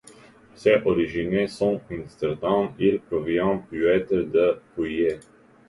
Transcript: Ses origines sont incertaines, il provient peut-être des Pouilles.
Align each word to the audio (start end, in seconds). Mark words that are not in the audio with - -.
Ses 0.55 0.77
origines 0.83 1.47
sont 1.47 1.79
incertaines, 1.91 2.71
il 2.79 2.99
provient 3.01 3.59
peut-être 3.69 4.15
des 4.31 4.53
Pouilles. 4.73 5.19